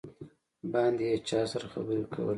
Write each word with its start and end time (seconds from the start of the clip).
باندې 0.71 1.03
یې 1.09 1.15
چا 1.27 1.39
سره 1.51 1.65
خبرې 1.73 2.03
کولې. 2.13 2.29